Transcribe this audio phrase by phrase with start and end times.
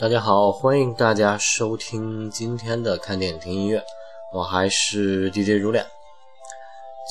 [0.00, 3.84] 大家好，欢迎大家收听今天的看电影听音乐，
[4.32, 5.84] 我还是 DJ 如脸。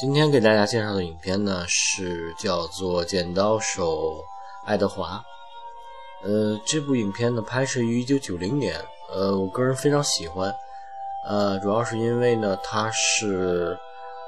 [0.01, 4.23] 今天给大家介绍的影片呢是叫做《剪刀手
[4.65, 5.23] 爱德华》。
[6.27, 8.81] 呃，这部影片呢拍摄于1990年，
[9.13, 10.51] 呃，我个人非常喜欢，
[11.27, 13.77] 呃，主要是因为呢它是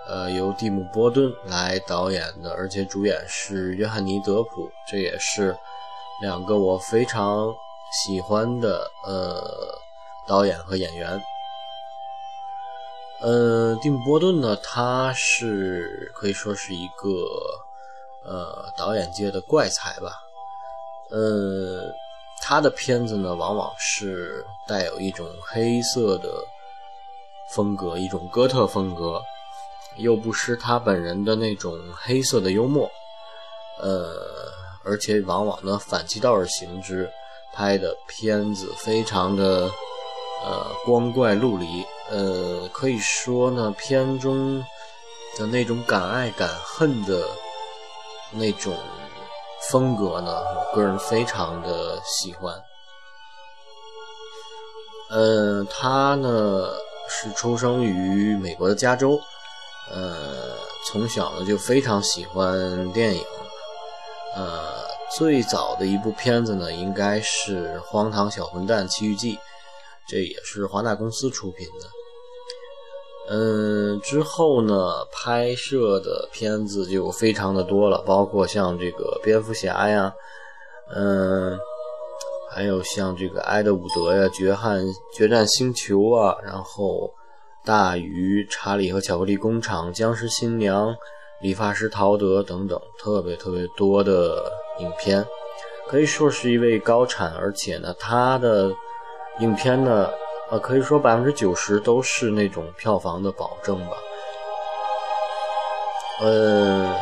[0.08, 5.58] 呃由蒂姆·波顿来导演的，而且主演是约翰尼·德普，这也是
[6.22, 7.52] 两个我非常。
[7.92, 9.78] 喜欢的呃
[10.26, 11.22] 导演和演员，
[13.20, 17.10] 呃，蒂姆·波顿呢，他是可以说是一个
[18.26, 20.22] 呃导演界的怪才吧，
[21.10, 21.84] 呃，
[22.42, 26.30] 他的片子呢，往往是带有一种黑色的
[27.50, 29.22] 风格，一种哥特风格，
[29.98, 32.90] 又不失他本人的那种黑色的幽默，
[33.82, 34.16] 呃，
[34.86, 37.12] 而且往往呢反其道而行之。
[37.54, 39.70] 拍的片子非常的
[40.44, 44.64] 呃光怪陆离，呃可以说呢片中
[45.38, 47.28] 的那种敢爱敢恨的
[48.32, 48.76] 那种
[49.70, 52.54] 风格呢，我个人非常的喜欢。
[55.10, 56.70] 呃，他呢
[57.10, 59.20] 是出生于美国的加州，
[59.92, 60.56] 呃
[60.88, 63.24] 从小呢就非常喜欢电影，
[64.36, 64.91] 呃。
[65.18, 69.36] 最早的一部片子呢，应该是《荒唐小混蛋奇遇记》，
[70.08, 71.88] 这也是华纳公司出品的。
[73.30, 80.14] 嗯，之后呢，拍摄的片子就非常的多了，包括像这个蝙蝠侠呀，
[80.96, 81.60] 嗯，
[82.50, 84.82] 还有像这个埃德伍德呀，《绝汉
[85.14, 87.12] 决战星球》啊，然后
[87.66, 90.96] 大鱼、查理和巧克力工厂、僵尸新娘。
[91.42, 95.26] 理发师陶德等等，特别特别多的影片，
[95.88, 98.72] 可以说是一位高产，而且呢，他的
[99.40, 100.10] 影片呢，
[100.50, 103.98] 呃，可以说百分之九十都是那种票房的保证吧。
[106.22, 106.94] 呃，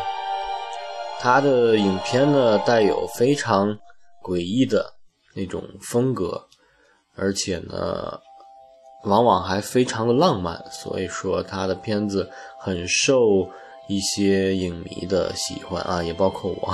[1.20, 3.78] 他的影片呢，带有非常
[4.22, 4.94] 诡异的
[5.34, 6.46] 那种风格，
[7.16, 8.20] 而且呢，
[9.06, 12.30] 往往还非常的浪漫，所以说他的片子
[12.60, 13.50] 很受。
[13.92, 16.72] 一些影迷的喜欢啊，也包括我。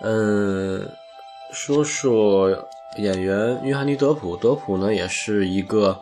[0.00, 0.88] 嗯，
[1.52, 2.50] 说说
[2.98, 4.36] 演员约翰尼·德普。
[4.36, 5.98] 德普呢，也是一个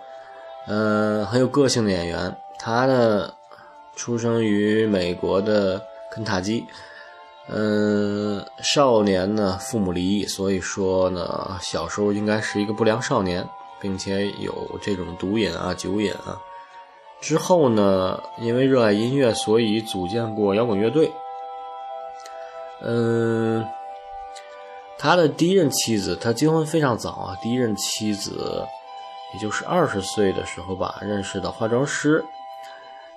[0.66, 2.34] 嗯很有个性的演员。
[2.58, 3.32] 他呢，
[3.94, 6.64] 出生于美国的肯塔基。
[7.46, 13.46] 嗯，少年呢，父母离异，所以说呢，小时候应该是一个不良少年，
[13.78, 16.40] 并且有这种毒瘾啊、酒瘾啊。
[17.20, 21.12] 之后呢，因为热爱音乐，所以组建过摇滚乐队。
[22.80, 23.64] 嗯，
[24.98, 28.66] 他的第一任妻子，他结婚非常早啊，第一任妻子
[29.34, 32.24] 也就是二十岁的时候吧，认识的化妆师。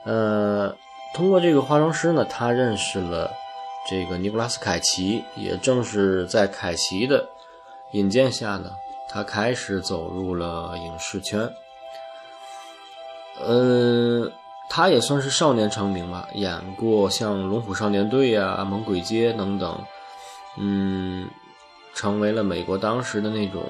[0.04, 0.76] 呃，
[1.14, 3.32] 通过这个化妆师呢，他认识了
[3.90, 7.30] 这个尼古拉斯凯奇，也正是在凯奇的
[7.92, 8.72] 引荐下呢，
[9.10, 11.50] 他开始走入了影视圈。
[13.46, 14.32] 嗯，
[14.70, 19.80] 他也算是少年成名吧，演过像《龙虎少年队》呀、《猛鬼街》等等，
[20.58, 21.30] 嗯，
[21.98, 23.64] 成为了美国当时的那种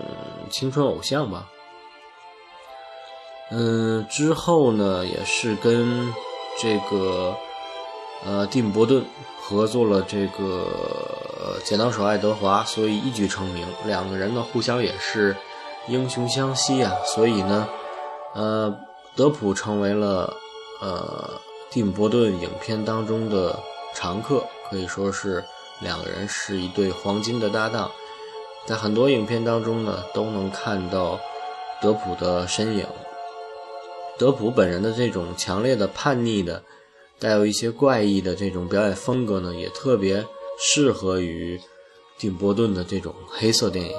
[0.51, 1.47] 青春偶像吧。
[3.49, 6.13] 嗯，之后呢，也是跟
[6.59, 7.33] 这个
[8.25, 9.03] 呃蒂姆·伯顿
[9.41, 13.65] 合作了这个《剪刀手爱德华》，所以一举成名。
[13.85, 15.35] 两个人呢，互相也是
[15.87, 17.67] 英雄相惜啊，所以呢，
[18.35, 18.77] 呃。
[19.15, 20.31] 德普成为了
[20.79, 21.27] 呃
[21.71, 23.57] 蒂姆·伯顿影片当中的
[23.95, 25.43] 常客，可以说是
[25.79, 27.89] 两个人是一对黄金的搭档，
[28.67, 31.19] 在很多影片当中呢都能看到
[31.81, 32.85] 德普的身影。
[34.17, 36.61] 德普本人的这种强烈的叛逆的、
[37.17, 40.25] 带有一些怪异的这种表演风格呢，也特别
[40.59, 41.59] 适合于
[42.17, 43.95] 蒂波·顿的这种黑色电影。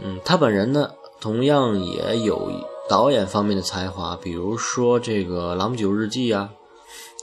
[0.00, 2.50] 嗯，他本人呢同样也有。
[2.86, 6.50] 导演方面的才华，比如说这个《朗姆酒日记》啊，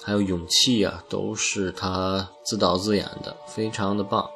[0.02, 4.28] 还有《勇气》啊，都是他自导自演的，非常的棒。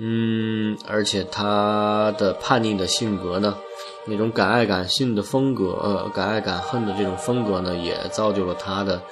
[0.00, 3.58] 嗯，而且他的叛逆的性格呢，
[4.06, 9.02] 那种敢爱敢恨的风格，敢爱敢恨的这种风格呢，也造就了他的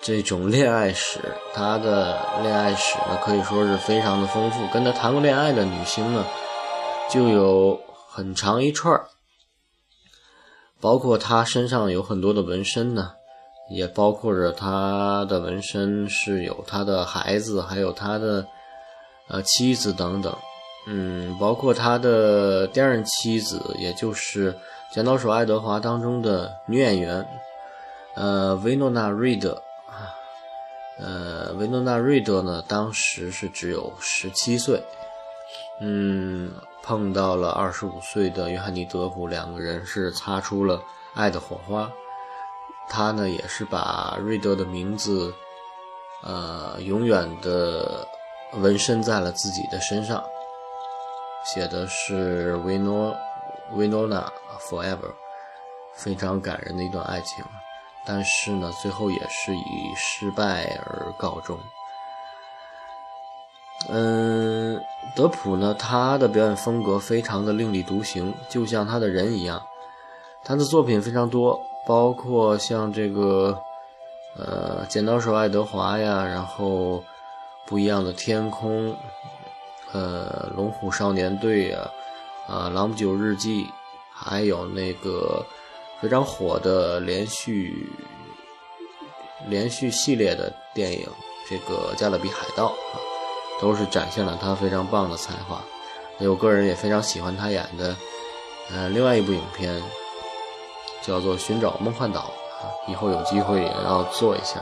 [0.00, 1.20] 这种恋爱史。
[1.54, 4.66] 他的恋爱史呢，可以说是非常的丰富。
[4.72, 6.24] 跟他谈过恋爱的女星呢，
[7.08, 9.06] 就有很长一串儿。
[10.80, 13.12] 包括他身上有很多的纹身呢，
[13.70, 18.46] 也包括着他的纹身是有他的孩子，还有他的
[19.28, 20.36] 呃妻子等等。
[20.88, 24.52] 嗯，包括他的第二任妻子，也就是
[24.92, 27.26] 《剪刀手爱德华》当中的女演员，
[28.14, 30.14] 呃，维诺娜·瑞德啊，
[31.00, 34.80] 呃，维诺娜·瑞德呢，当时是只有十七岁，
[35.80, 36.52] 嗯，
[36.84, 40.80] 碰到了二十五岁的约翰尼·德普，两个人是擦出了
[41.14, 41.90] 爱的火花。
[42.88, 45.34] 他呢，也是把瑞德的名字，
[46.22, 48.06] 呃，永远的
[48.54, 50.22] 纹身在了自己的身上。
[51.44, 53.16] 写的是维诺
[53.74, 55.14] 维诺娜 forever，
[55.94, 57.44] 非常感人的一段爱情，
[58.04, 61.56] 但是呢，最后也是以失败而告终。
[63.88, 64.80] 嗯，
[65.14, 69.62] 德普呢，他的表演风格非常的另立独行，就像他的人一样，
[70.42, 73.56] 他的作品非常多，包括像这个
[74.36, 77.04] 呃剪刀手爱德华呀，然后
[77.66, 78.96] 不一样的天空。
[79.92, 81.90] 呃，龙虎少年队啊，
[82.48, 83.66] 啊，朗姆酒日记，
[84.12, 85.44] 还有那个
[86.02, 87.88] 非常火的连续
[89.48, 91.08] 连续系列的电影，
[91.48, 93.00] 这个《加勒比海盗》啊，
[93.60, 95.62] 都是展现了他非常棒的才华。
[96.20, 97.96] 我个人也非常喜欢他演的，
[98.72, 99.80] 呃，另外一部影片
[101.00, 104.60] 叫做《寻找梦幻岛》啊，以后有机会也要做一下。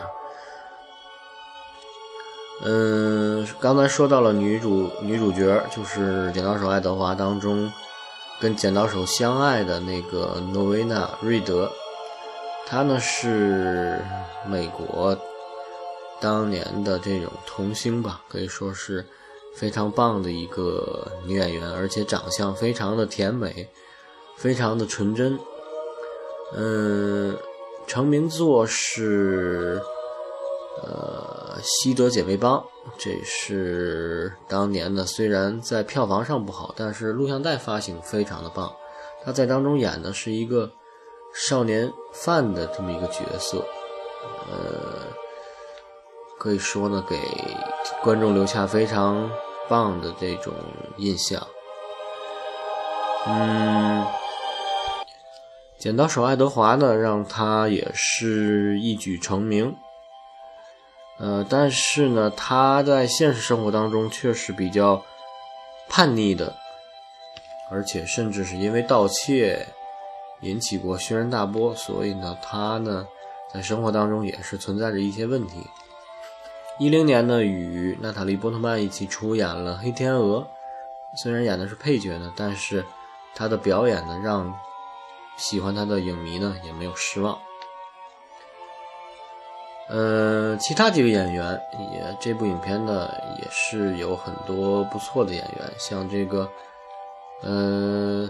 [2.63, 7.71] 嗯，刚才说到了女主女主角，就是《剪刀手爱德华》当中
[8.41, 11.71] 跟剪刀手相爱的那个诺维娜·瑞德，
[12.65, 14.01] 她呢是
[14.49, 15.19] 美国
[16.21, 19.05] 当年的这种童星吧，可以说是
[19.57, 23.69] 非常棒的一个女演员，而且长相非常的甜美，
[24.37, 25.39] 非常的纯真。
[26.55, 27.37] 嗯，
[27.87, 29.83] 成名作是。
[30.83, 32.63] 呃，西德姐妹帮，
[32.99, 38.75] 这是当年呢，虽然在票房上不好，但是录像带发行非常的棒。
[39.25, 40.71] 他在当中演的是一个
[41.33, 43.65] 少年犯的这么一个角色，
[44.51, 45.07] 呃，
[46.39, 47.17] 可以说呢，给
[48.03, 49.31] 观众留下非常
[49.69, 50.53] 棒的这种
[50.99, 51.41] 印象。
[53.27, 54.05] 嗯，
[55.79, 59.75] 剪刀手爱德华呢，让他也是一举成名。
[61.19, 65.03] 呃，但是呢，他在现实生活当中却是比较
[65.89, 66.55] 叛逆的，
[67.71, 69.67] 而且甚至是因为盗窃
[70.41, 73.07] 引起过轩然大波，所以呢，他呢
[73.53, 75.55] 在生活当中也是存在着一些问题。
[76.79, 80.41] 一零年呢，与娜塔莉波特曼一起出演了《黑天鹅》，
[81.23, 82.85] 虽然演的是配角呢，但是
[83.37, 84.53] 他的表演呢，让
[85.37, 87.39] 喜欢他的影迷呢也没有失望。
[89.87, 91.61] 呃，其他几个演员
[91.93, 93.07] 也这部影片呢
[93.39, 96.49] 也是有很多不错的演员，像这个，
[97.43, 98.27] 呃，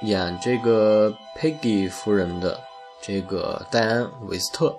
[0.00, 2.58] 演这个佩吉夫人的
[3.02, 4.74] 这个戴安·韦斯特，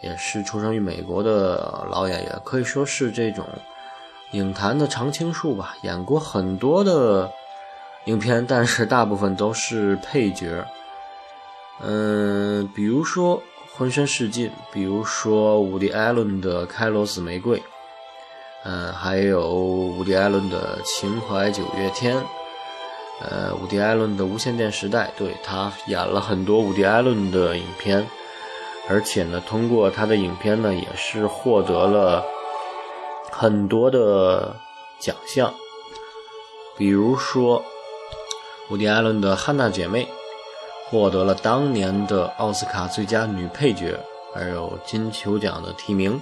[0.00, 3.46] 也是出生于美国的老演员，可以说是这种
[4.32, 7.30] 影坛的常青树吧，演过很多的
[8.06, 10.66] 影片，但是大部分都是配角。
[11.80, 13.38] 嗯，比如说
[13.76, 17.58] 《浑身是劲》，比如说伍迪·艾伦的《开罗紫玫瑰》，
[18.64, 22.16] 嗯，还有伍迪·艾伦的《情怀九月天》，
[23.20, 28.04] 呃，伍迪·艾伦的《无线电时代》，对他演了很多伍迪·艾伦的影片，
[28.88, 32.24] 而且呢，通过他的影片呢，也是获得了
[33.30, 34.56] 很多的
[34.98, 35.54] 奖项，
[36.76, 37.64] 比如说
[38.68, 40.04] 伍迪·艾伦的《汉娜姐妹》。
[40.90, 43.98] 获得了当年的奥斯卡最佳女配角，
[44.34, 46.18] 还有金球奖的提名，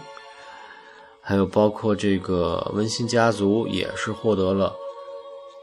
[1.20, 4.74] 还有包括这个《温馨家族》也是获得了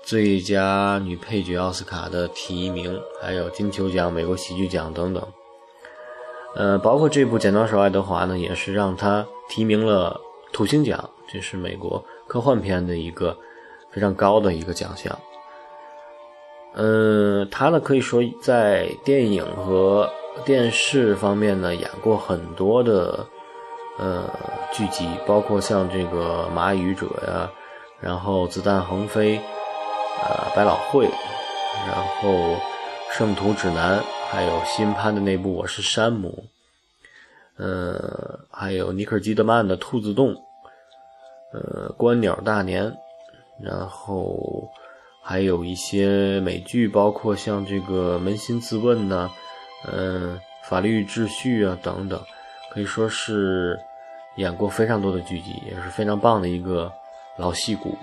[0.06, 5.22] 最佳女配角奥斯卡的提名，还有金球奖、美国喜剧奖等等。
[6.56, 10.18] 呃，包括这部《剪刀手爱德华》呢，也是让他提名了
[10.54, 13.38] 土星奖，这是美国科幻片的一个
[13.92, 15.20] 非常高的一个奖项。
[16.76, 20.10] 嗯，他呢可以说在电影和
[20.44, 23.24] 电视方面呢演过很多的
[24.00, 24.28] 呃
[24.72, 27.52] 剧集，包括像这个《蚂蚁语者》呀，
[28.00, 29.38] 然后《子弹横飞》，
[30.24, 31.06] 呃，《百老汇》，
[31.88, 32.30] 然后
[33.12, 34.00] 《圣徒指南》，
[34.32, 36.44] 还有新拍的那部《我是山姆》，
[37.64, 40.34] 呃，还有尼克基德曼的《兔子洞》，
[41.54, 42.86] 呃，《观鸟大年》，
[43.62, 44.68] 然后。
[45.26, 49.32] 还有一些美剧，包括像这个《扪心自问》呐，
[49.90, 50.36] 嗯，
[50.70, 52.22] 《法律秩序》啊等等，
[52.70, 53.80] 可以说是
[54.36, 56.92] 演过非常多的剧集，也是非常棒的一个
[57.38, 57.98] 老戏骨。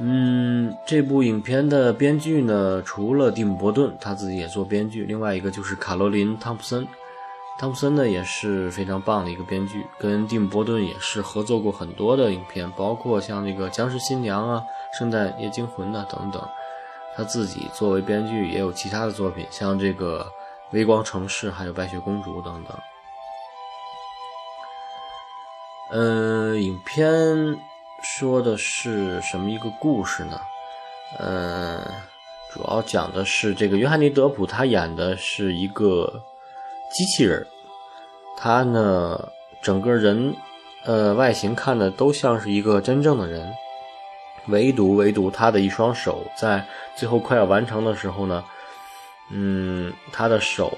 [0.00, 6.86] 嗯，这部影片的编剧呢，除了蒂姆·伯顿，他自己也做编剧，另外一个就是卡罗琳·汤普森。
[7.58, 14.62] 汤普森呢也是非常棒的一个编剧，跟蒂姆·伯顿也是合作过很多的影片，包括像那个《僵尸新娘》啊、
[14.96, 16.40] 《圣诞夜惊魂》呐等等。
[17.16, 20.24] 他自己作为编剧也有其他的作品，像这个
[20.74, 22.78] 《微光城市》还有《白雪公主》等等。
[25.90, 27.58] 嗯，影片。
[28.00, 30.40] 说的是什么一个故事呢？
[31.18, 31.84] 嗯，
[32.52, 36.22] 主要讲的是这个约翰尼·德普，他演的是一个
[36.90, 37.46] 机器人，
[38.36, 39.28] 他呢
[39.62, 40.34] 整个人
[40.84, 43.52] 呃外形看的都像是一个真正的人，
[44.48, 46.64] 唯独唯独他的一双手在
[46.96, 48.44] 最后快要完成的时候呢，
[49.30, 50.72] 嗯，他的手。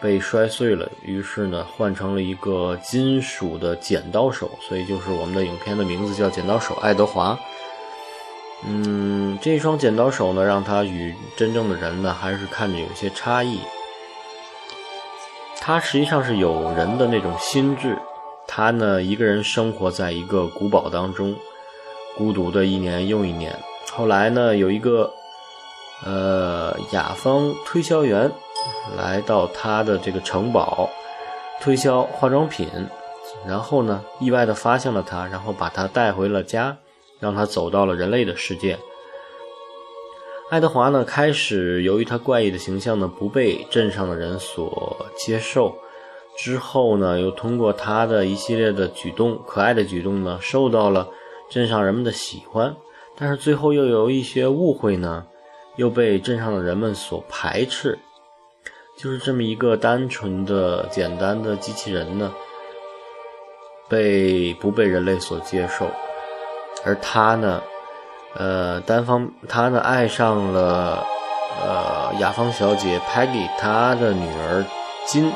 [0.00, 7.32] 被摔碎了，于是呢，换成了一个金属的剪刀手，所以就是我们的影片的名字叫《剪刀手爱德华》。
[8.64, 13.58] 嗯，这双剪刀手呢，让他与真正的人呢，还是看着有些差异。
[15.68, 17.94] 他实际上是有人的那种心智，
[18.46, 21.36] 他呢，一个人生活在一个古堡当中，
[22.16, 23.54] 孤独的一年又一年。
[23.92, 25.12] 后来呢，有一个
[26.06, 28.32] 呃雅芳推销员。
[28.96, 30.88] 来到他的这个城堡，
[31.60, 32.66] 推销化妆品，
[33.46, 36.78] 然后呢，意外的发现了他，然后把他带回了家，
[37.20, 38.78] 让他走到了人类的世界。
[40.50, 45.76] 爱德华呢，开始由于他怪异的形象呢，不被镇上的人所接受，
[46.38, 51.06] 之后呢，又通过他的一系列的举动，可爱的举动呢，受到了
[51.50, 52.74] 镇上人们的喜欢，
[53.14, 55.26] 但是最后又有一些误会呢，
[55.76, 57.98] 又被镇上的人们所排斥。
[58.96, 62.32] 就是这么一个单纯的、简单的机器人呢，
[63.86, 65.86] 被不被人类所接受，
[66.84, 67.62] 而他呢，
[68.34, 71.04] 呃，单方他呢爱上了
[71.62, 74.64] 呃雅芳小姐 Peggy，她的女儿
[75.06, 75.32] 金，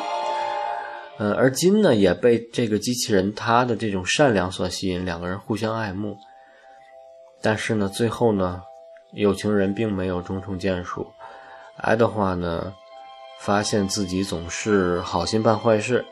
[1.18, 6.16] 呃，而金呢也被这个机器人他的这种善良所吸引，两个人互相爱慕，
[7.40, 8.62] 但是呢，最后呢，
[9.12, 11.06] 有情人并没有终成眷属，
[11.76, 12.72] 爱德华呢。
[13.40, 16.04] 发现自己总是好心办坏事，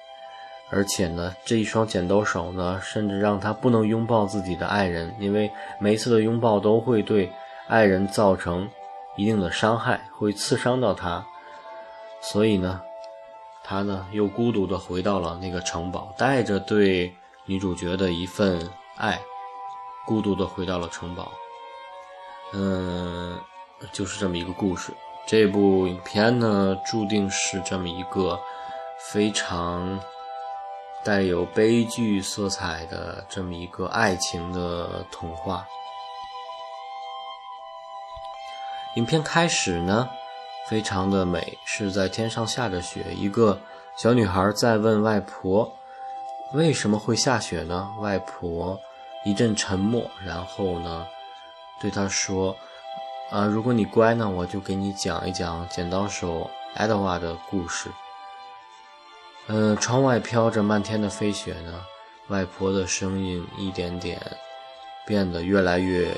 [0.71, 5.51] 而且呢，这一双剪刀手呢，甚至让他不能拥抱自己的爱人，因为
[5.81, 7.31] 每一次的拥抱都会对
[7.67, 8.69] 爱人造成
[9.17, 11.27] 一定的伤害，会刺伤到他。
[12.21, 12.81] 所以呢，
[13.65, 17.13] 他呢又孤独的回到了那个城堡，带着对
[17.47, 19.19] 女主角的一份爱，
[20.07, 21.33] 孤独的回到了城堡。
[22.53, 23.39] 嗯，
[23.93, 24.93] 就是这么一个故事。
[25.27, 28.39] 这部影片呢，注定是这么一个
[28.99, 29.99] 非常
[31.03, 35.67] 带有悲剧色彩的这么一个爱情的童话。
[38.97, 40.09] 影片开始呢，
[40.69, 43.59] 非常的美，是在天上下着雪，一个
[43.97, 45.73] 小女孩在问外婆
[46.53, 47.95] 为什么会下雪呢？
[48.01, 48.79] 外婆
[49.25, 51.07] 一阵沉默，然后呢，
[51.81, 52.57] 对她说。
[53.31, 57.89] 啊，如果你乖呢，我就给你讲一讲剪刀手爱德华的故事。
[59.53, 61.75] 嗯，窗外飘着漫天的飞雪呢，
[62.29, 64.21] 外婆的声音一点点
[65.05, 66.09] 变得越来越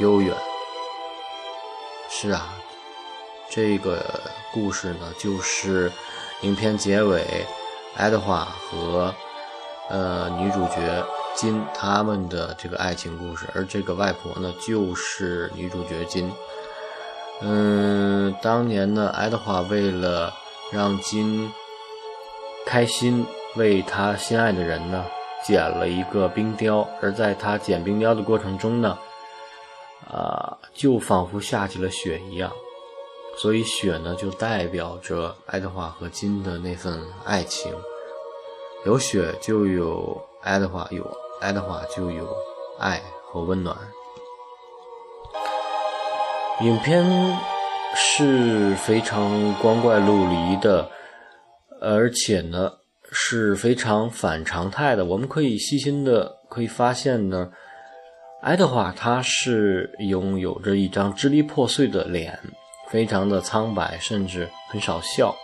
[0.00, 0.36] 悠远。
[2.10, 2.52] 是啊，
[3.48, 4.04] 这个
[4.52, 5.90] 故事呢，就是
[6.42, 7.24] 影片结尾
[7.96, 9.14] 爱德华和
[9.88, 11.06] 呃女主角。
[11.36, 16.30] 金他们的这个爱情故事，而这个外婆呢，就是女主角金。
[17.40, 20.34] 嗯，当年呢，爱德华为了
[20.72, 21.50] 让金
[22.70, 25.04] 开心，为他心爱的人呢
[25.42, 28.96] 捡了一个冰雕，而在他捡冰雕的过程中呢，
[30.08, 32.52] 啊，就仿佛下起了雪一样，
[33.36, 37.74] 所以雪呢就代表着爱德华和金的那份爱情。
[38.86, 41.04] 有雪就有爱德华，有
[41.40, 42.24] 爱德华就有
[42.78, 43.76] 爱和温暖。
[46.60, 47.04] 影片
[47.96, 50.88] 是非常光怪陆离的，
[51.80, 52.70] 而且呢
[53.10, 55.04] 是非常反常态的。
[55.04, 57.50] 我们可以细心的可以发现呢，
[58.42, 62.38] 爱德华他是拥有着一张支离破碎的脸，
[62.88, 65.34] 非常的苍白，甚至很少笑，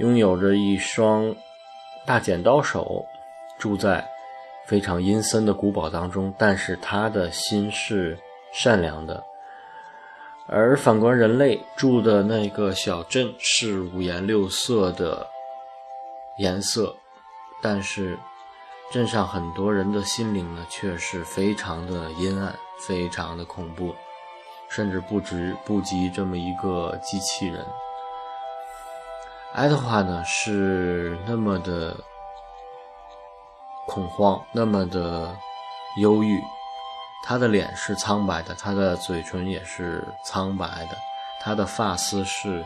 [0.00, 1.34] 拥有着一双。
[2.04, 3.06] 大剪刀手
[3.60, 4.04] 住在
[4.66, 8.18] 非常阴森的古堡当中，但是他的心是
[8.52, 9.22] 善良的。
[10.48, 15.24] 而反观人类住的那个小镇是五颜六色的
[16.38, 16.94] 颜色，
[17.60, 18.18] 但是
[18.90, 22.54] 镇上很多人的心灵呢，却是非常的阴暗，
[22.86, 23.94] 非常的恐怖，
[24.68, 27.64] 甚至不止不及这么一个机器人。
[29.54, 31.96] 爱德华呢是那么的
[33.86, 35.36] 恐慌，那么的
[35.98, 36.42] 忧郁。
[37.24, 40.96] 他的脸是苍白的，他的嘴唇也是苍白的，
[41.40, 42.64] 他的发丝是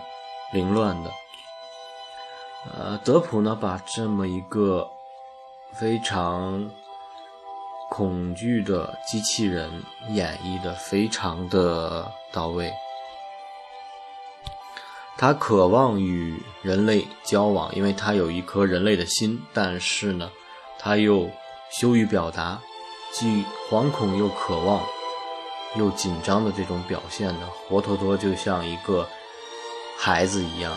[0.51, 1.11] 凌乱的。
[2.75, 4.89] 呃，德普呢，把这么一个
[5.75, 6.71] 非常
[7.91, 12.73] 恐惧的机器人演绎的非常的到位。
[15.19, 20.31] 他渴望与人类交往，因为他有一颗人类的心，但是呢，
[20.79, 21.31] 他又
[21.71, 22.61] 羞于表达。
[23.13, 24.83] 既惶恐又渴望，
[25.77, 29.09] 又紧张的这种表现呢，活脱脱就像一个
[29.97, 30.77] 孩子一样。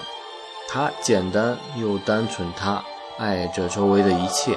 [0.71, 2.83] 他简单又单纯，他
[3.17, 4.55] 爱着周围的一切。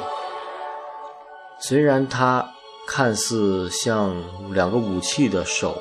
[1.59, 2.47] 虽然他
[2.87, 4.14] 看似像
[4.52, 5.81] 两个武器的手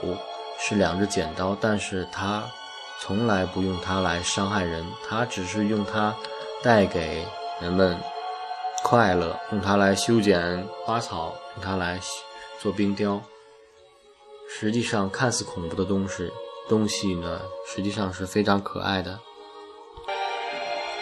[0.58, 2.44] 是两只剪刀，但是他
[3.02, 6.16] 从来不用它来伤害人，他只是用它
[6.64, 7.26] 带给
[7.60, 7.98] 人们。
[8.84, 12.00] 快乐，用它来修剪花草，用它来
[12.60, 13.22] 做冰雕。
[14.50, 16.32] 实际上，看似恐怖的东西，
[16.70, 19.20] 东西呢，实际上是非常可爱的。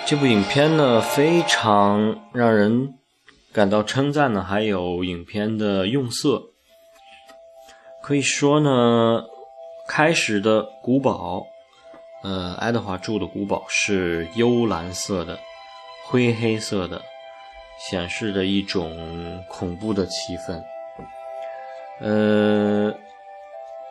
[0.05, 2.95] 这部影片呢，非常让人
[3.53, 6.41] 感到称赞呢，还有影片的用色。
[8.01, 9.23] 可以说呢，
[9.87, 11.45] 开始的古堡，
[12.23, 15.39] 呃，爱德华住的古堡是幽蓝色的，
[16.05, 17.01] 灰黑色的。
[17.89, 20.61] 显示着一种恐怖的气氛。
[22.01, 22.93] 呃，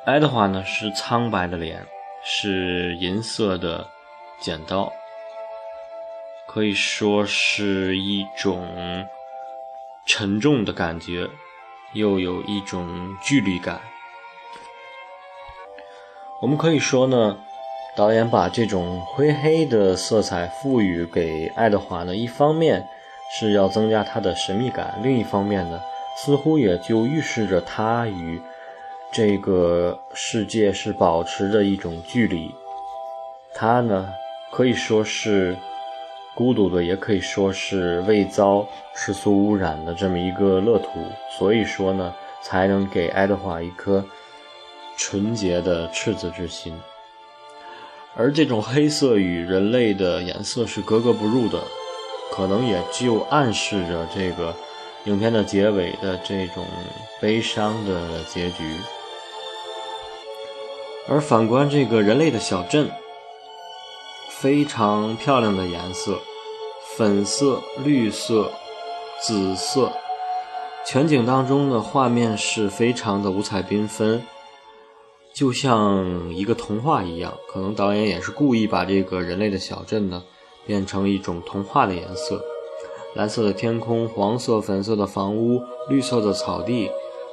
[0.05, 1.87] 爱德华呢是苍白的脸，
[2.23, 3.87] 是银色的
[4.43, 4.93] 剪刀，
[6.49, 9.07] 可以说是一种
[10.07, 11.29] 沉重的感觉，
[11.93, 13.81] 又有一种距离感。
[16.41, 17.39] 我们可以说呢，
[17.95, 22.89] 导演把这种灰黑的色彩赋予给爱德华呢，一方面。
[23.31, 25.79] 是要增加他的神秘感，另一方面呢，
[26.17, 28.41] 似乎也就预示着他与
[29.13, 32.51] 这个世界是保持着一种距离。
[33.53, 34.09] 他呢，
[34.51, 35.55] 可以说是
[36.39, 40.89] 孤独的，也可以说是未遭世俗污染的这么一个乐土。
[41.37, 44.05] 所以说呢，才能给爱德华一颗
[44.97, 46.73] 纯洁的赤子之心。
[48.15, 51.59] 而这种黑色与人类的颜色是格格不入的。
[52.31, 54.55] 可能也就暗示着这个
[55.07, 56.65] 影片的结尾的这种
[57.21, 58.63] 悲伤的结局。
[61.09, 62.89] 而反观这个人类的小镇，
[64.29, 66.21] 非常漂亮的颜色，
[66.99, 68.51] 粉色、绿色、
[69.21, 69.93] 紫色，
[70.85, 74.21] 全景当中的画面是非常的五彩缤纷，
[75.33, 77.33] 就像一个童话一样。
[77.47, 80.25] 可能导演也是故意把这个人类的小镇呢。
[80.67, 82.43] 变成一种童话的颜色，
[83.15, 86.91] 蓝色的天空，黄色、粉色的房屋，绿色的草地，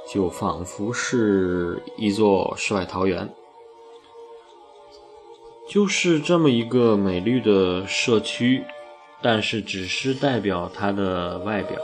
[0.08, 3.34] 就仿佛是一座世外桃源。
[5.67, 8.63] 就是这么一个美丽的社区，
[9.26, 11.76] 但是只是代表它的外表。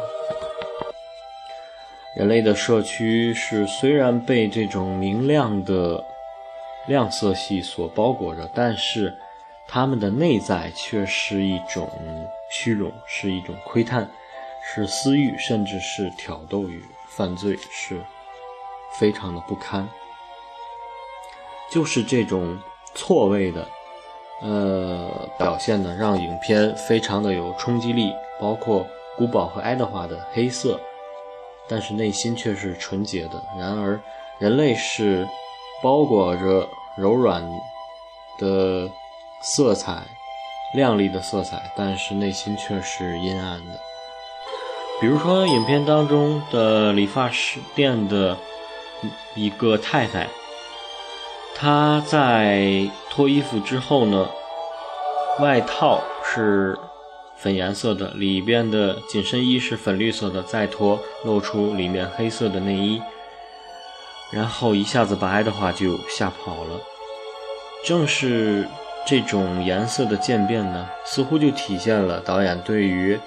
[2.16, 6.06] 人类的社区是虽然被这种明亮的
[6.88, 9.12] 亮色系所包裹着，但是。
[9.74, 11.90] 他们的内在却是一种
[12.52, 14.06] 虚荣，是一种窥探，
[14.66, 18.02] 是私欲，甚至是挑逗与犯罪，是
[19.00, 19.88] 非常的不堪。
[21.72, 22.60] 就是这种
[22.94, 23.66] 错位的
[24.42, 28.14] 呃表现呢，让影片非常的有冲击力。
[28.40, 28.86] 包括
[29.18, 30.80] 古堡和爱德华的黑色，
[31.68, 33.44] 但是内心却是纯洁的。
[33.58, 34.00] 然而，
[34.40, 35.28] 人类是
[35.84, 37.44] 包裹着柔软
[38.38, 38.90] 的。
[39.44, 40.04] 色彩
[40.76, 43.80] 亮丽的色彩，但是内心却是阴暗的。
[45.02, 48.38] 比如说，影片当中的理发师店的
[49.34, 50.28] 一个太太，
[51.56, 54.28] 她在脱衣服之后呢，
[55.40, 56.76] 外套是
[57.38, 63.02] 粉颜色的，里边的紧身衣是粉绿色的，再脱露出里面黑色的内衣，
[64.32, 66.80] 然后一下子把爱德华就吓跑了。
[67.86, 68.68] 正是。
[69.04, 73.20] 这种颜色的渐变呢，似乎就体现了导演对于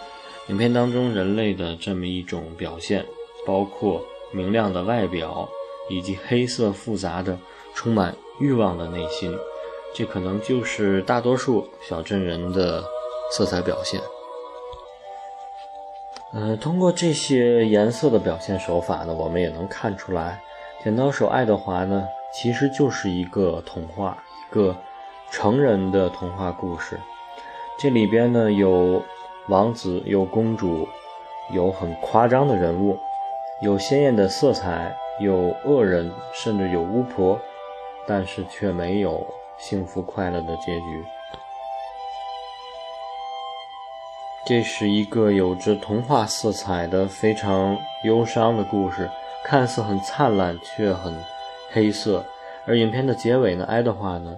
[0.46, 3.04] 影片当中人类的这么一种表现，
[3.44, 5.48] 包括明亮的外表
[5.90, 7.36] 以及黑色复杂的、
[7.74, 9.36] 充满欲望的内心。
[9.94, 12.82] 这可能就是大多数小镇人的
[13.30, 14.00] 色彩表现。
[16.32, 20.40] 嗯，通过这些颜色的表现手法呢，我们也能看出来，
[20.84, 24.18] 《剪刀手爱德华》呢，其实就是一个童话，
[24.50, 24.74] 一个
[25.30, 26.98] 成人的童话故事。
[27.78, 29.00] 这里边呢，有
[29.48, 30.88] 王子，有公主，
[31.52, 32.98] 有很夸张的人物，
[33.62, 37.38] 有鲜艳的色彩，有恶人，甚至有巫婆，
[38.08, 39.24] 但是却没有
[39.58, 41.04] 幸福快乐的结局。
[44.46, 49.10] 这是一个有着童话色彩的非常忧伤的故事，
[49.42, 51.14] 看似很灿烂，却很
[51.72, 52.22] 黑色。
[52.66, 54.36] 而影片的结尾呢，爱德华呢，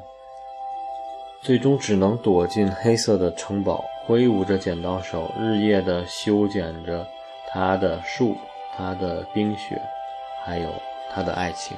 [1.43, 7.05] 最终只能躲进黑色的城堡，挥舞着剪刀手，日夜的修剪着
[7.49, 8.37] 他的树、
[8.77, 9.81] 他的冰雪，
[10.45, 10.71] 还有
[11.13, 11.77] 他的爱情。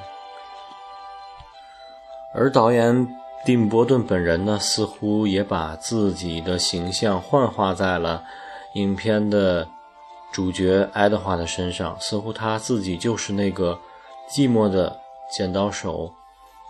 [2.35, 3.09] 而导演。
[3.44, 8.22] 蒂姆·波顿本人呢，似乎也把自己的形象幻化在了
[8.74, 9.66] 影片的
[10.31, 13.79] 主角爱德华的身上，似乎他自己就是那个
[14.29, 14.94] 寂寞的
[15.31, 16.12] 剪刀手，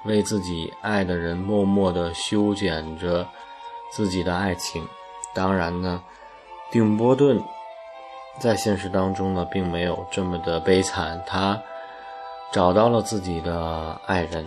[0.05, 3.27] 为自己爱的人默默地修剪着
[3.91, 4.87] 自己的爱情。
[5.35, 6.01] 当然呢，
[6.71, 7.43] 蒂姆·波顿
[8.39, 11.61] 在现实当中呢，并没有这么的悲惨，他
[12.53, 14.47] 找到了自己的爱人。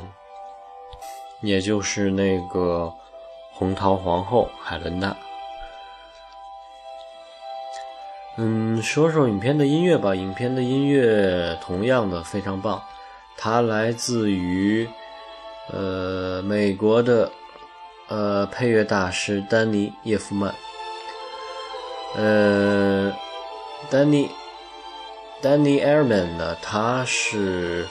[1.41, 2.93] 也就是那个
[3.51, 5.15] 红桃皇后海伦娜。
[8.37, 10.15] 嗯，说说影片的音乐吧。
[10.15, 12.81] 影片的音乐同样的非常棒，
[13.37, 14.87] 它来自于
[15.71, 17.29] 呃美国的
[18.07, 20.53] 呃配乐大师丹尼叶夫曼。
[22.15, 23.13] 呃，
[23.89, 24.29] 丹尼
[25.41, 27.87] 丹尼艾尔曼呢，他是。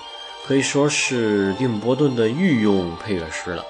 [0.50, 3.64] 可以说是蒂姆·波顿的御用配乐师了，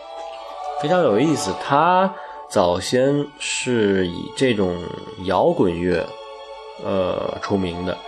[0.80, 1.54] 非常有意思。
[1.62, 2.10] 他
[2.48, 4.78] 早先是以这种
[5.26, 6.06] 摇滚乐，
[6.82, 7.98] 呃出名的，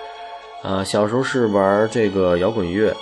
[0.63, 2.97] 啊，小时候是玩这个摇滚乐，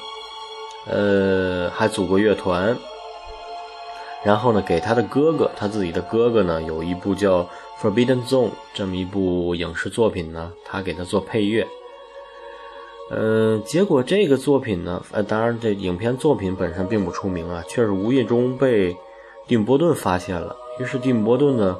[0.88, 2.76] 呃，还组过乐团。
[4.24, 7.44] 然后呢，给他的哥哥，他自己的哥哥呢，有一部叫
[7.80, 11.64] 《Forbidden Zone》这么一部影视作品呢，他给他做配乐。
[13.12, 18.96] 嗯，结果这个作品呢，呃，当然这影片作品本身并不出名啊，却是无意中被
[19.48, 20.56] 蒂姆·波顿发现了。
[20.78, 21.76] 于是蒂姆·波顿呢，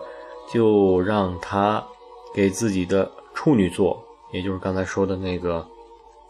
[0.52, 1.84] 就让他
[2.34, 5.64] 给自己的处女作，也就是刚才说的那个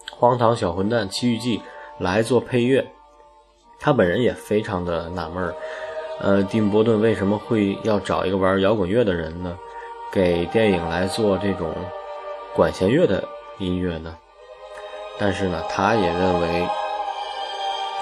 [0.14, 1.56] 《荒唐小混蛋奇遇记》
[1.98, 2.86] 来做配乐。
[3.78, 5.54] 他本人也非常的纳闷儿，
[6.20, 9.56] 呃，蒂姆·波顿为什么会要找一个玩摇滚乐的人呢，
[10.12, 11.72] 给电影来做这种
[12.54, 13.26] 管弦乐的
[13.58, 14.14] 音乐呢？
[15.20, 16.66] 但是呢，他也认为，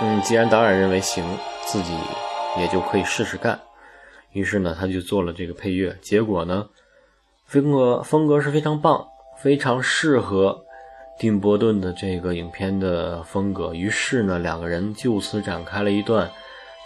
[0.01, 1.25] 嗯，既然导演认为行，
[1.67, 1.93] 自己
[2.57, 3.59] 也就可以试试干。
[4.31, 5.99] 于是呢，他就做了这个配乐。
[6.01, 6.69] 结果呢，
[7.47, 9.05] 风格风格是非常棒，
[9.37, 10.65] 非常适合
[11.19, 13.75] 丁伯顿的这个影片的风格。
[13.75, 16.31] 于是呢，两个人就此展开了一段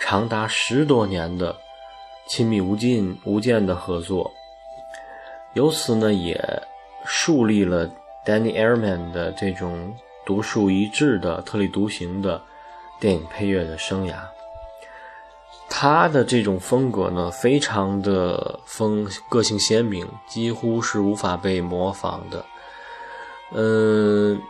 [0.00, 1.54] 长达十多年的
[2.26, 4.32] 亲密无尽、无间的合作。
[5.52, 6.40] 由此呢，也
[7.04, 7.86] 树立了
[8.24, 9.94] Danny Elfman 的这种。
[10.24, 12.40] 独树一帜的、特立独行的
[13.00, 14.14] 电影配乐的生涯，
[15.68, 22.44] 他的这种风格呢，非常的风个性鲜明，几乎是无法被模仿的。
[23.54, 24.40] 嗯，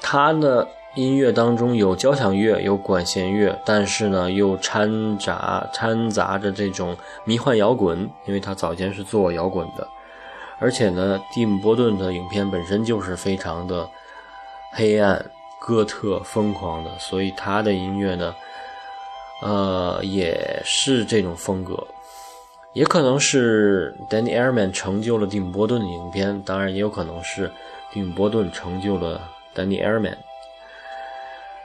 [0.00, 9.88] 他的音乐当中有交响乐，有管弦乐，但是呢，又掺杂掺杂着这种迷幻摇滚，因为他早先是做摇滚的。
[10.60, 13.88] 而且呢，蒂姆·波顿的影片本身就是非常的
[14.70, 18.34] 黑暗、哥特、疯狂的，所以他的音乐呢，
[19.42, 21.86] 呃，也是这种风格。
[22.72, 27.50] 也可能是 Danny Elfman 成就了蒂姆·波顿的影片，当然也有可能是
[27.92, 29.20] 蒂姆·波顿成就了
[29.54, 30.16] Danny Elfman。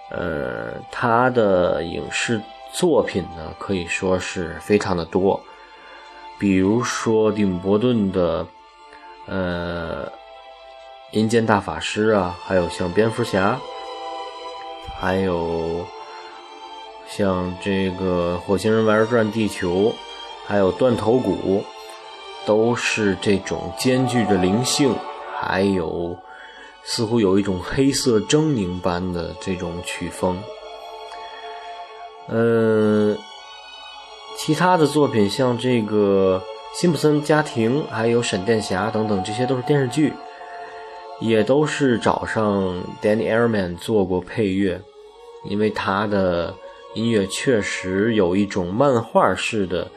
[0.09, 2.41] 呃，他的影视
[2.73, 5.39] 作品呢，可以说是非常的多，
[6.39, 8.45] 比如说蒂姆·波顿的。
[9.31, 10.11] 呃，
[11.11, 13.59] 阴间大法师啊，还有像蝙蝠侠，
[14.99, 15.85] 还有
[17.07, 19.93] 像这个火星人玩转地球，
[20.47, 21.63] 还有断头谷，
[22.43, 24.95] 都是这种兼具着灵性，
[25.39, 26.17] 还有
[26.83, 30.41] 似乎有一种黑色狰狞般的这种曲风。
[32.29, 33.15] 嗯，
[34.39, 36.41] 其他的作品像这个。
[36.73, 40.13] 辛普森家庭，还有闪电侠等等，这些都是电视剧，
[41.19, 44.79] 也都是找上 Danny Elfman 做过配乐，
[45.45, 46.53] 因为他的
[46.93, 49.89] 音乐确实有一种漫画式的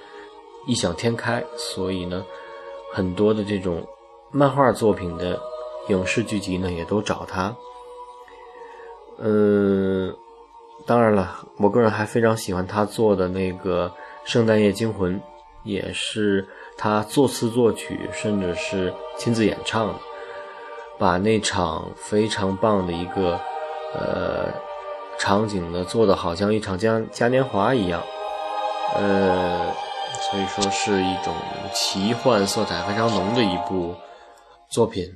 [0.66, 2.24] 异想天开，所以呢，
[2.92, 3.86] 很多的这种
[4.32, 5.38] 漫画作品的
[5.88, 7.54] 影视剧集呢，也都找他。
[9.18, 10.12] 嗯，
[10.86, 13.92] 当然了，我个人还非常喜欢他做的那个
[14.30, 15.14] 《圣诞夜惊魂》，
[15.64, 19.94] 也是他作词作曲，甚至是亲自演唱的，
[20.98, 23.40] 把那场非常棒的一个
[23.94, 24.52] 呃。
[25.18, 28.02] 场景呢做的好像一场嘉嘉年华一样，
[28.96, 29.72] 呃，
[30.20, 31.32] 所以说是一种
[31.72, 33.94] 奇幻色彩非常浓的一部
[34.68, 35.06] 作品。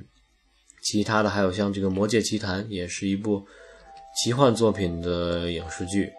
[0.81, 3.45] 其他的还有像这个《魔界奇谭》，也是一部
[4.15, 6.13] 奇幻作品的影视剧。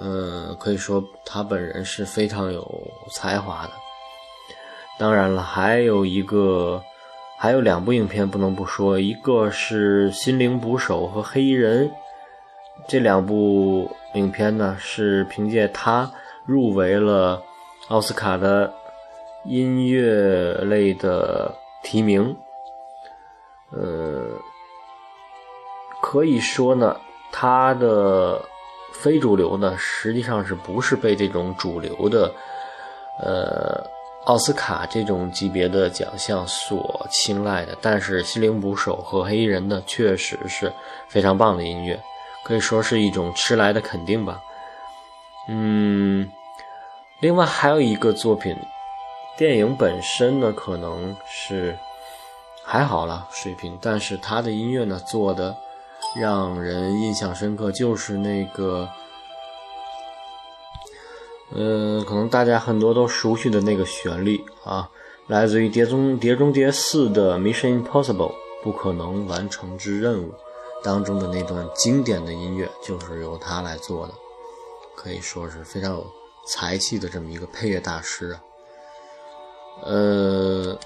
[0.00, 2.66] 嗯，可以说他本人是非常有
[3.10, 3.72] 才华的。
[4.98, 6.82] 当然了，还有一个，
[7.38, 11.88] 还有两部影片不能不说，一个是《心灵捕手》和《黑衣人》。
[12.86, 16.10] 这两部影片呢，是凭借他
[16.44, 17.42] 入围了
[17.88, 18.72] 奥斯卡的
[19.44, 22.36] 音乐类的提名。
[23.70, 24.30] 呃，
[26.00, 26.96] 可以说呢，
[27.30, 28.40] 他的
[28.98, 32.34] 非主流呢，实际上是不是被这种主流的
[33.20, 33.82] 呃
[34.24, 37.76] 奥斯卡这种级别的奖项所青睐的？
[37.80, 40.72] 但是《心灵捕手》和《黑衣人》呢，确实是
[41.08, 41.98] 非常棒的音乐。
[42.42, 44.40] 可以说是一种迟来的肯定吧。
[45.48, 46.30] 嗯，
[47.20, 48.56] 另外还有一个作品，
[49.36, 51.76] 电影本身呢可能是
[52.64, 55.56] 还好了水平，但是它的音乐呢做的
[56.20, 58.88] 让人印象深刻，就是那个，
[61.54, 64.88] 嗯，可能大家很多都熟悉的那个旋律啊，
[65.26, 68.32] 来自于《碟中谍中谍四》的《Mission Impossible》
[68.62, 70.34] 不可能完成之任务。
[70.80, 74.14] 当中的那段经典的音乐就是由他来做的，
[74.94, 76.06] 可以说是非常有
[76.46, 78.40] 才气的这么一个配乐大师啊。
[79.82, 80.78] 呃，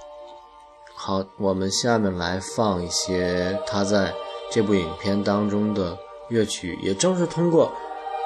[0.94, 4.14] 好，我们下面来放一些他在
[4.52, 5.96] 这部影片当中的
[6.28, 7.72] 乐曲，也正是通过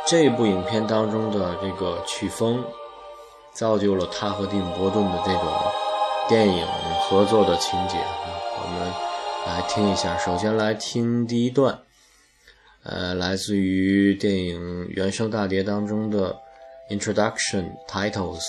[0.06, 2.64] 这部影片当中的这个曲风，
[3.52, 5.42] 造就了他和蒂姆·伯顿的这种
[6.28, 6.66] 电影
[7.02, 8.18] 合作的情节啊。
[8.62, 8.92] 我们。
[9.46, 11.78] 来听一下，首先来听第一段，
[12.82, 16.36] 呃，来自于电影原声大碟当中的
[16.90, 18.42] Introduction Titles。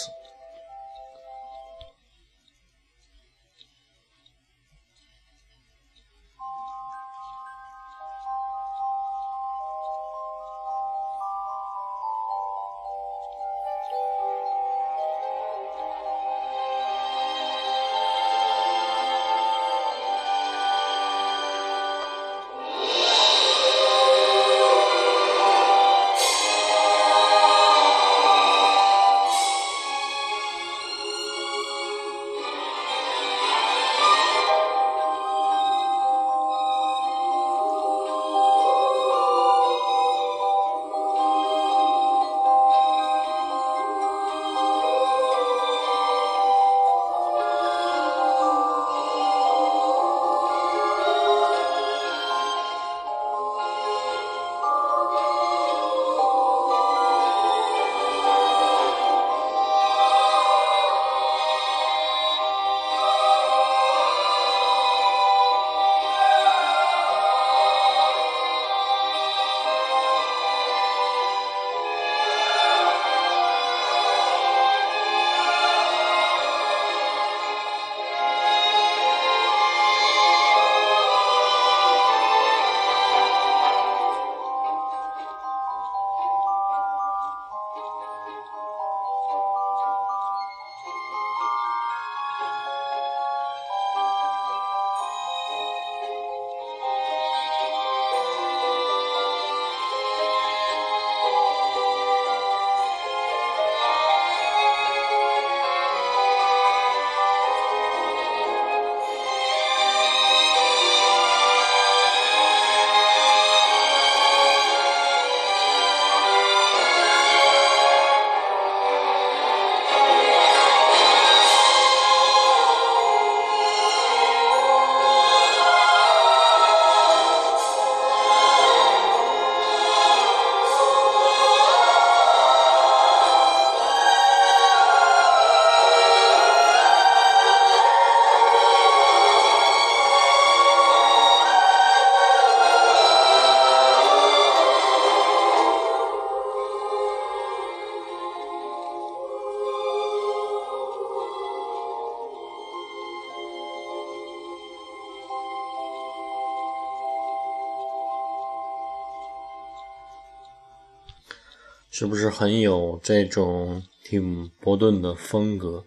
[161.99, 165.83] 是不是很有这种蒂姆·伯顿的风格？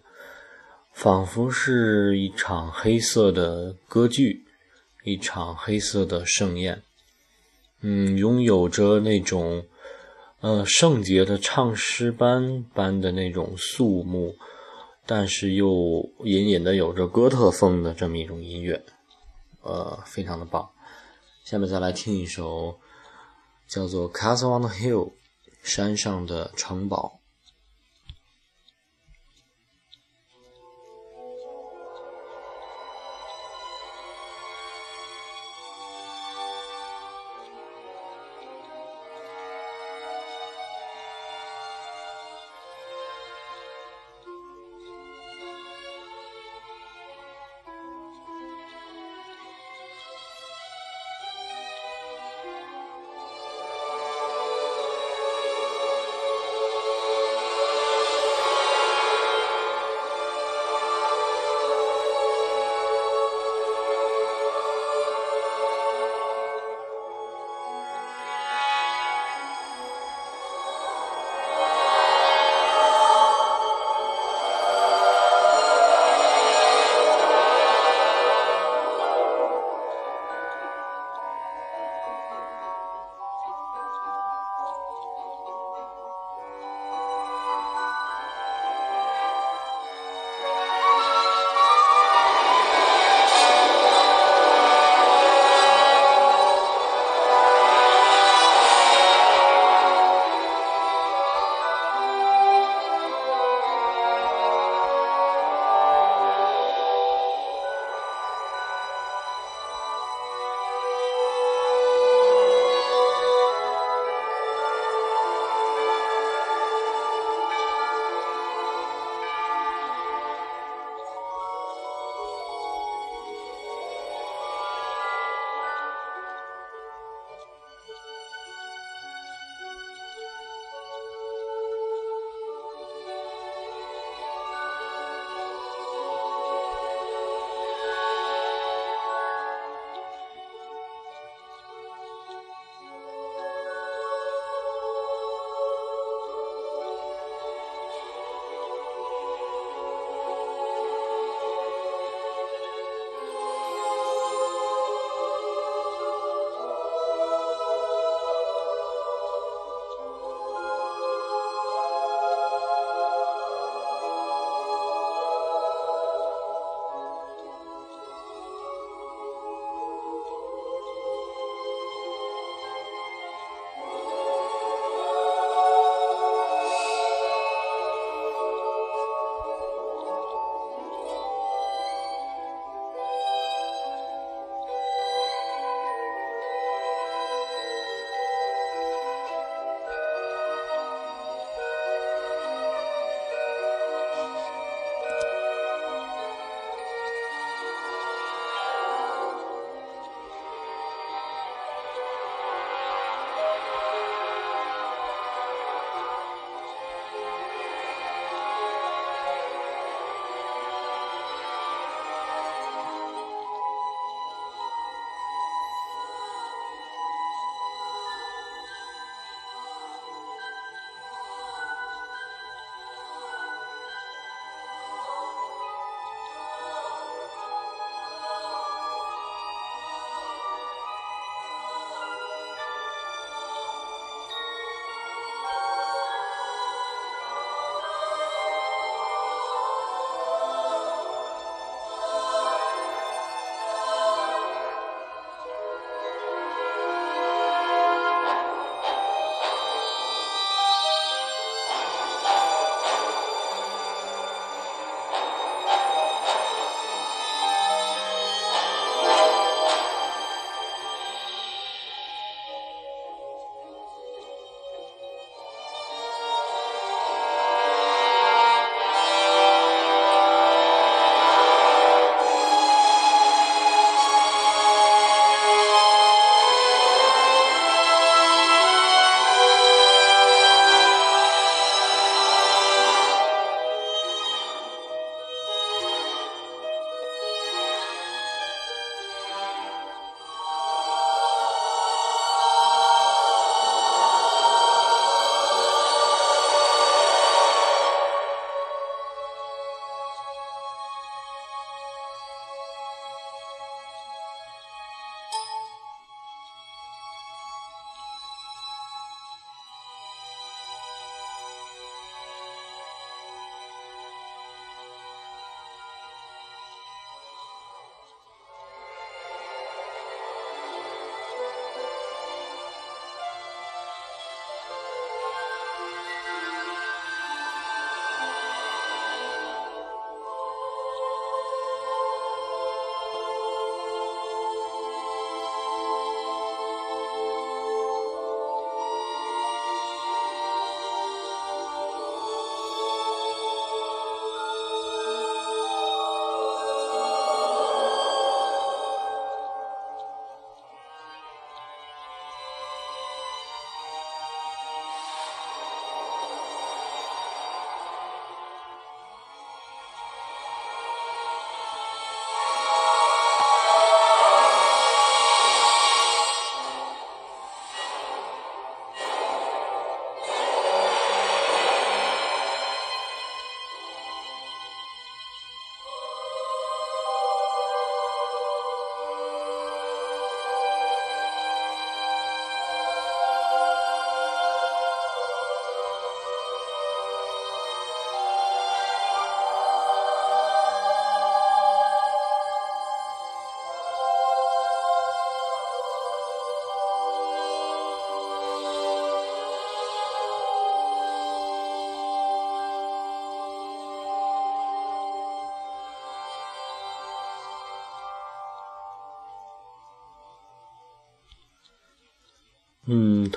[0.91, 4.43] 仿佛是一场黑色的歌剧，
[5.05, 6.83] 一场黑色的盛宴。
[7.79, 9.63] 嗯，拥有着那种
[10.41, 14.35] 呃圣洁的唱诗班般的那种肃穆，
[15.05, 18.83] 但是又隐隐的有着哥特风的这么一种音乐，
[19.61, 20.69] 呃，非常的棒。
[21.45, 22.77] 下面再来听一首
[23.65, 25.05] 叫做《Castle on the Hill》。
[25.61, 27.20] 山上的城堡。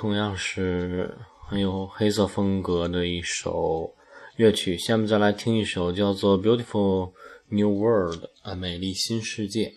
[0.05, 1.17] 同样是
[1.49, 3.91] 很有黑色风格的一首
[4.37, 4.77] 乐曲。
[4.77, 7.13] 下面再来听一首叫做《Beautiful
[7.49, 9.73] New World》啊，美丽新世界。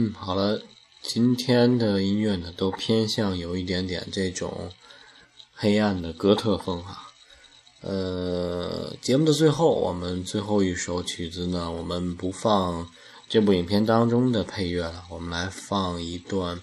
[0.00, 0.62] 嗯，好了，
[1.02, 4.70] 今天的音乐呢，都偏向有一点点这种
[5.52, 7.08] 黑暗的哥特风哈。
[7.80, 12.88] 呃，节目的最后，我们最后一首曲子呢，我们不放
[13.28, 16.60] 这部影片当中的配乐了，我们来放一段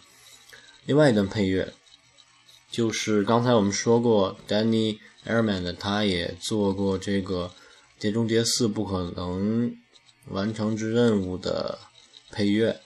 [0.86, 1.74] 另外一段配乐，
[2.72, 7.52] 就是刚才我们说过，Danny Airman 的，他也做过这个
[8.02, 9.76] 《碟中谍四：不可能
[10.30, 11.78] 完成之任务》的
[12.32, 12.80] 配乐。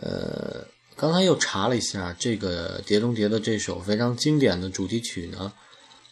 [0.00, 5.52] 呃，刚才又查了一下，这个《碟中谍》的这首非常经典的主题曲呢，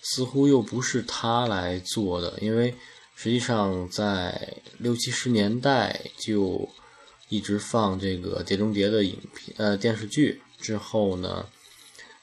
[0.03, 2.75] 似乎又不是他来做的，因为
[3.15, 6.69] 实际上在六七十年代就
[7.29, 11.47] 一直放这个《碟中谍》的影片呃电视剧，之后呢，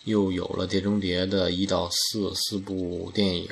[0.03, 3.49] 又有了《碟中谍》的一到四四部电影。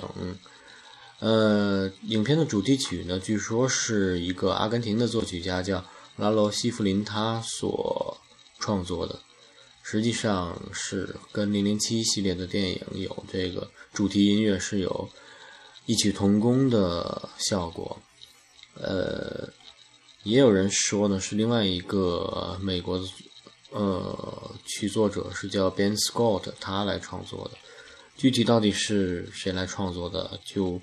[1.19, 5.85] 呃，影片的主题曲呢，据说是一个阿根廷的作曲家叫。
[6.17, 8.17] 拉罗西弗林他所
[8.59, 9.19] 创作的，
[9.81, 15.09] 实际上是跟《零零七》系列的电影有这个主题音乐是有
[15.85, 17.97] 异曲同工的效果。
[18.75, 19.49] 呃，
[20.23, 23.05] 也有人说呢，是另外一个美国的
[23.71, 27.57] 呃曲作者是叫 Ben Scott，他来创作的。
[28.15, 30.79] 具体到底是谁来创作的，就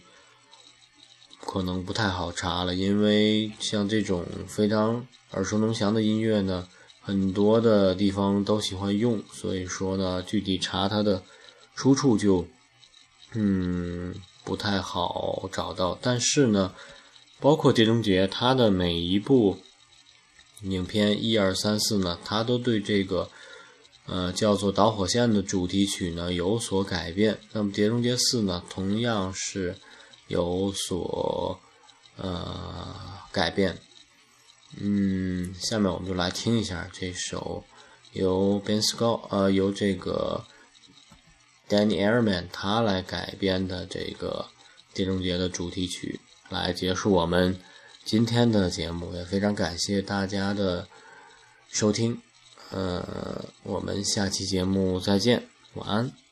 [1.50, 5.06] 可能不太好查了，因为像这种非常。
[5.32, 6.66] 耳熟能详的音乐呢，
[7.02, 11.22] 很多的地方都喜欢用，所以说呢，具体查它的
[11.74, 12.46] 出处就，
[13.34, 15.98] 嗯，不太好找到。
[16.00, 16.72] 但是呢，
[17.40, 19.58] 包括《碟中谍》，它的每一部
[20.62, 23.28] 影片一二三四呢，它都对这个，
[24.06, 27.38] 呃，叫做导火线的主题曲呢有所改变。
[27.52, 29.76] 那么《碟中谍四》呢，同样是
[30.28, 31.58] 有所
[32.16, 32.94] 呃
[33.32, 33.76] 改变。
[34.78, 37.64] 嗯，下面我们就来听一下这首
[38.12, 40.44] 由 Ben Scott 呃由这个
[41.68, 44.46] Danny Elfman 他来改编的这个
[44.96, 46.20] 《碟中谍》的主题曲，
[46.50, 47.58] 来结束我们
[48.04, 49.14] 今天的节目。
[49.14, 50.86] 也非常感谢大家的
[51.70, 52.20] 收听，
[52.70, 56.27] 呃，我们下期节目再见，晚安。